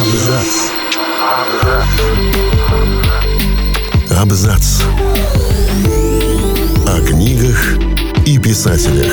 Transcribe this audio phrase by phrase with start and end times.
[0.00, 0.70] Абзац.
[4.10, 4.82] Абзац.
[6.86, 7.78] О книгах
[8.26, 9.12] и писателях.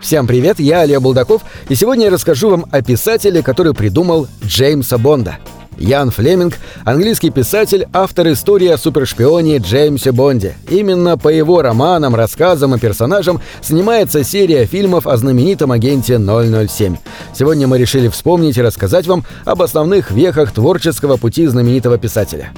[0.00, 4.98] Всем привет, я Олег Булдаков, и сегодня я расскажу вам о писателе, который придумал Джеймса
[4.98, 5.38] Бонда.
[5.80, 10.56] Ян Флеминг– английский писатель, автор истории о супершпионе Джеймсе Бонде.
[10.68, 16.96] Именно по его романам, рассказам и персонажам снимается серия фильмов о знаменитом агенте 007.
[17.32, 22.52] Сегодня мы решили вспомнить и рассказать вам об основных вехах творческого пути знаменитого писателя.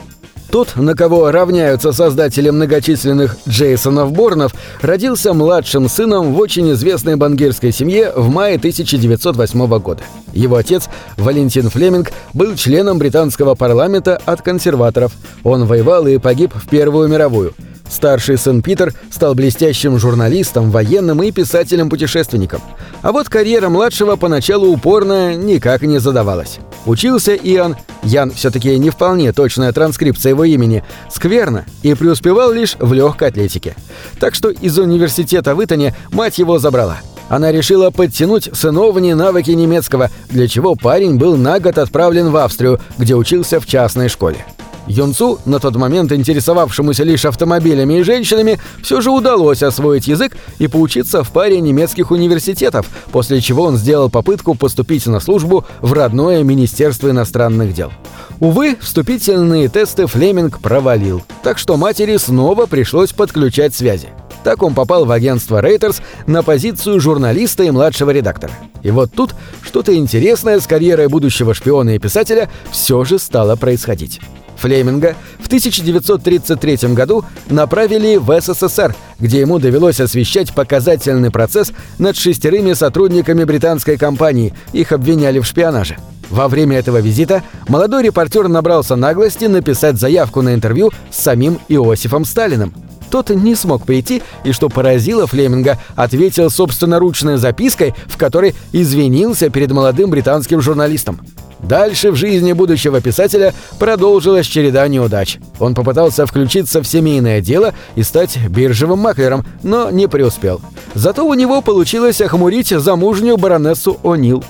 [0.53, 4.53] Тот, на кого равняются создатели многочисленных Джейсонов Борнов,
[4.83, 10.03] родился младшим сыном в очень известной бангирской семье в мае 1908 года.
[10.35, 15.13] Его отец, Валентин Флеминг, был членом британского парламента от консерваторов.
[15.43, 17.55] Он воевал и погиб в Первую мировую–
[17.93, 22.63] Старший сын Питер стал блестящим журналистом, военным и писателем-путешественником.
[23.03, 26.59] А вот карьера младшего поначалу упорно никак не задавалась.
[26.87, 32.95] Учился Иоанн, Ян все-таки не вполне точная транскрипция его имени, скверно и преуспевал лишь в
[32.95, 33.77] легкой атлетике.
[34.19, 36.97] Так что из университета в Итоне мать его забрала.
[37.29, 42.81] Она решила подтянуть сыновние навыки немецкого, для чего парень был на год отправлен в Австрию,
[42.97, 44.47] где учился в частной школе.
[44.87, 50.69] Юнцу, на тот момент интересовавшемуся лишь автомобилями и женщинами, все же удалось освоить язык и
[50.69, 56.43] поучиться в паре немецких университетов, после чего он сделал попытку поступить на службу в родное
[56.43, 57.93] Министерство иностранных дел.
[58.41, 64.09] Увы, вступительные тесты Флеминг провалил, так что матери снова пришлось подключать связи.
[64.43, 68.53] Так он попал в агентство Reuters на позицию журналиста и младшего редактора.
[68.83, 74.21] И вот тут что-то интересное с карьерой будущего шпиона и писателя все же стало происходить.
[74.63, 82.73] Флеминга в 1933 году направили в СССР, где ему довелось освещать показательный процесс над шестерыми
[82.73, 85.97] сотрудниками британской компании, их обвиняли в шпионаже.
[86.31, 92.25] Во время этого визита молодой репортер набрался наглости написать заявку на интервью с самим Иосифом
[92.25, 92.73] Сталиным.
[93.11, 99.73] Тот не смог прийти и, что поразило Флеминга, ответил собственноручной запиской, в которой извинился перед
[99.73, 101.21] молодым британским журналистом.
[101.63, 105.39] Дальше в жизни будущего писателя продолжилась череда неудач.
[105.61, 110.61] Он попытался включиться в семейное дело и стать биржевым маклером, но не преуспел.
[110.95, 114.45] Зато у него получилось охмурить замужнюю баронессу О'Нил.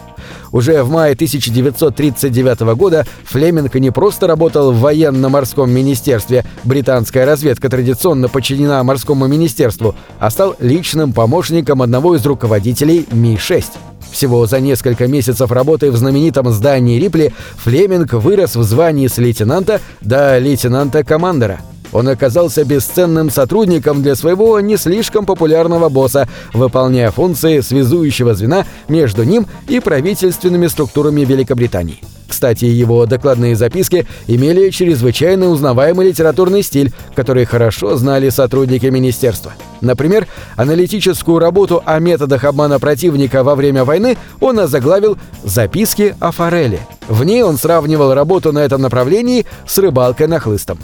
[0.52, 8.28] Уже в мае 1939 года Флеминг не просто работал в военно-морском министерстве, британская разведка традиционно
[8.28, 13.64] подчинена морскому министерству, а стал личным помощником одного из руководителей Ми-6.
[14.12, 19.80] Всего за несколько месяцев работы в знаменитом здании Рипли Флеминг вырос в звании с лейтенанта
[20.02, 21.60] до лейтенанта-командера.
[21.92, 29.24] Он оказался бесценным сотрудником для своего не слишком популярного босса, выполняя функции связующего звена между
[29.24, 32.00] ним и правительственными структурами Великобритании.
[32.32, 39.52] Кстати, его докладные записки имели чрезвычайно узнаваемый литературный стиль, который хорошо знали сотрудники министерства.
[39.82, 40.26] Например,
[40.56, 46.80] аналитическую работу о методах обмана противника во время войны он озаглавил «Записки о форели».
[47.06, 50.78] В ней он сравнивал работу на этом направлении с рыбалкой на хлыстом.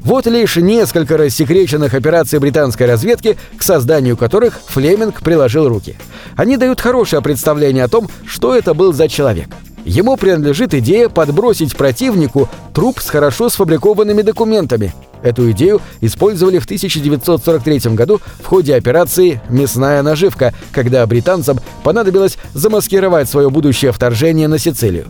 [0.00, 5.96] Вот лишь несколько рассекреченных операций британской разведки, к созданию которых Флеминг приложил руки.
[6.36, 9.48] Они дают хорошее представление о том, что это был за человек–
[9.88, 14.92] Ему принадлежит идея подбросить противнику труп с хорошо сфабрикованными документами.
[15.22, 23.30] Эту идею использовали в 1943 году в ходе операции «Мясная наживка», когда британцам понадобилось замаскировать
[23.30, 25.06] свое будущее вторжение на Сицилию.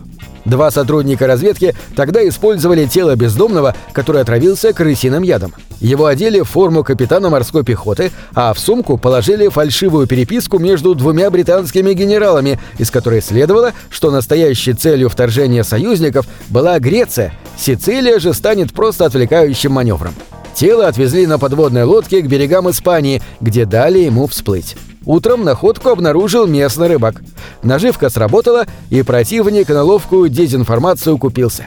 [0.49, 5.53] Два сотрудника разведки тогда использовали тело бездомного, который отравился крысиным ядом.
[5.79, 11.29] Его одели в форму капитана морской пехоты, а в сумку положили фальшивую переписку между двумя
[11.29, 18.73] британскими генералами, из которой следовало, что настоящей целью вторжения союзников была Греция, Сицилия же станет
[18.73, 20.15] просто отвлекающим маневром.
[20.55, 24.75] Тело отвезли на подводной лодке к берегам Испании, где дали ему всплыть.
[25.09, 27.23] Утром находку обнаружил местный рыбак.
[27.63, 31.65] Наживка сработала, и противник на ловкую дезинформацию купился.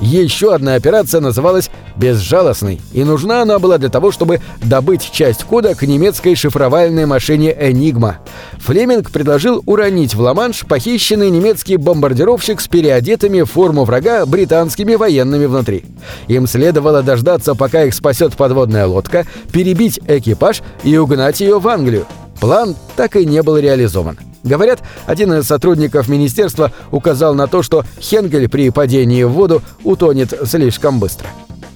[0.00, 5.74] Еще одна операция называлась «Безжалостной», и нужна она была для того, чтобы добыть часть кода
[5.74, 8.18] к немецкой шифровальной машине «Энигма».
[8.58, 15.46] Флеминг предложил уронить в Ла-Манш похищенный немецкий бомбардировщик с переодетыми в форму врага британскими военными
[15.46, 15.84] внутри.
[16.28, 22.06] Им следовало дождаться, пока их спасет подводная лодка, перебить экипаж и угнать ее в Англию.
[22.44, 24.18] План так и не был реализован.
[24.42, 30.34] Говорят, один из сотрудников министерства указал на то, что Хенгель при падении в воду утонет
[30.44, 31.26] слишком быстро.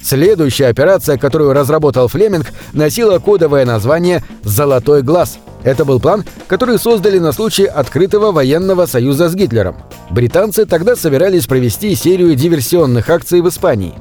[0.02, 5.38] Следующая операция, которую разработал Флеминг, носила кодовое название «Золотой глаз».
[5.62, 9.76] Это был план, который создали на случай открытого военного союза с Гитлером.
[10.10, 13.94] Британцы тогда собирались провести серию диверсионных акций в Испании.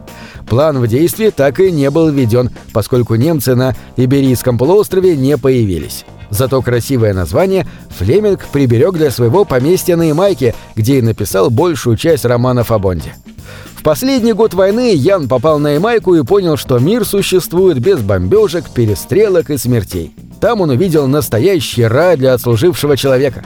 [0.49, 6.03] План в действии так и не был введен, поскольку немцы на Иберийском полуострове не появились.
[6.29, 12.25] Зато красивое название Флеминг приберег для своего поместья на Ямайке, где и написал большую часть
[12.25, 13.13] романов о Бонде.
[13.75, 18.69] В последний год войны Ян попал на Ямайку и понял, что мир существует без бомбежек,
[18.69, 20.13] перестрелок и смертей.
[20.39, 23.43] Там он увидел настоящий рай для отслужившего человека.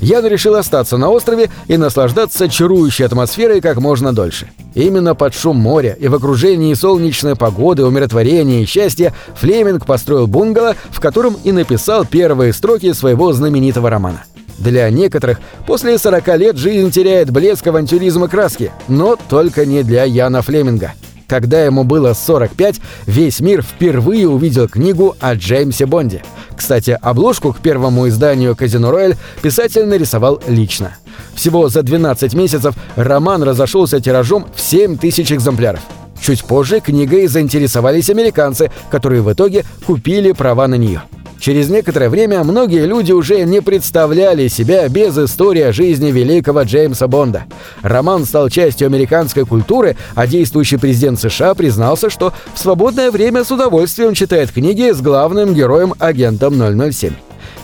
[0.00, 4.50] Ян решил остаться на острове и наслаждаться чарующей атмосферой как можно дольше.
[4.74, 10.76] Именно под шум моря и в окружении солнечной погоды, умиротворения и счастья Флеминг построил бунгало,
[10.90, 14.24] в котором и написал первые строки своего знаменитого романа.
[14.62, 20.40] Для некоторых после 40 лет жизнь теряет блеск авантюризма краски, но только не для Яна
[20.40, 20.92] Флеминга.
[21.26, 26.22] Когда ему было 45, весь мир впервые увидел книгу о Джеймсе Бонде.
[26.56, 30.96] Кстати, обложку к первому изданию «Казино Рояль» писатель нарисовал лично.
[31.34, 35.80] Всего за 12 месяцев роман разошелся тиражом в 7 тысяч экземпляров.
[36.20, 41.02] Чуть позже книгой заинтересовались американцы, которые в итоге купили права на нее.
[41.42, 47.08] Через некоторое время многие люди уже не представляли себя без истории о жизни великого Джеймса
[47.08, 47.46] Бонда.
[47.82, 53.50] Роман стал частью американской культуры, а действующий президент США признался, что в свободное время с
[53.50, 57.12] удовольствием читает книги с главным героем агентом 007.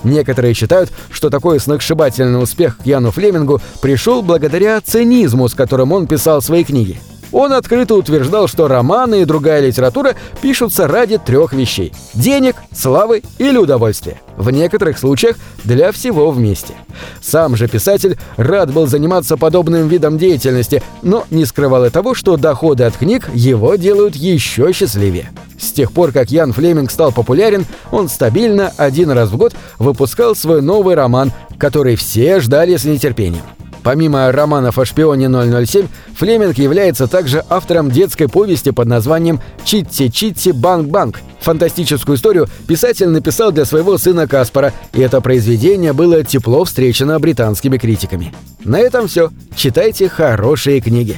[0.02, 6.08] Некоторые считают, что такой сногсшибательный успех к Яну Флемингу пришел благодаря цинизму, с которым он
[6.08, 6.98] писал свои книги.
[7.32, 13.58] Он открыто утверждал, что романы и другая литература пишутся ради трех вещей– денег, славы или
[13.58, 14.20] удовольствия.
[14.36, 16.74] В некоторых случаях для всего вместе.
[17.20, 22.36] Сам же писатель рад был заниматься подобным видом деятельности, но не скрывал и того, что
[22.36, 25.30] доходы от книг его делают еще счастливее.
[25.58, 30.36] С тех пор, как Ян Флеминг стал популярен, он стабильно один раз в год выпускал
[30.36, 33.42] свой новый роман, который все ждали с нетерпением.
[33.82, 35.86] Помимо романов о шпионе 007,
[36.16, 41.20] Флеминг является также автором детской повести под названием «Читти-Читти Банк-Банк».
[41.40, 47.78] Фантастическую историю писатель написал для своего сына Каспара, и это произведение было тепло встречено британскими
[47.78, 48.34] критиками.
[48.64, 49.30] На этом все.
[49.54, 51.16] Читайте хорошие книги.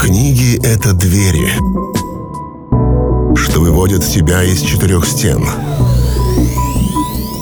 [0.00, 1.50] Книги— это двери,
[3.36, 5.44] что выводят тебя из четырех стен—